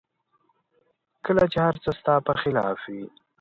کله 1.25 1.43
چې 1.51 1.57
هر 1.65 1.75
څه 1.83 1.89
ستا 1.99 2.15
په 2.27 2.33
خلاف 2.41 2.79
وي 2.93 3.05